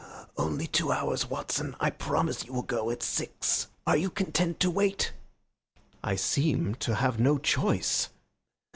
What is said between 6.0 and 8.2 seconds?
"I seem to have no choice."